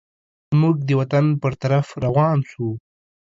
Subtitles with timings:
[0.61, 2.71] موږ د وطن پر طرف روان سوو.